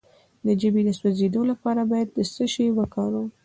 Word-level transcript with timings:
د 0.45 0.47
ژبې 0.61 0.81
د 0.85 0.89
سوځیدو 0.99 1.41
لپاره 1.51 1.81
باید 1.91 2.09
څه 2.35 2.43
شی 2.53 2.65
وکاروم؟ 2.77 3.27